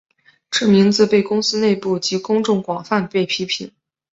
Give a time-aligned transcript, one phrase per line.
[0.49, 3.71] 这名字被公司内部及公众广泛被批评。